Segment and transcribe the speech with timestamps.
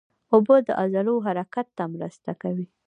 [0.33, 2.65] اوبه د عضلو حرکت ته مرسته کوي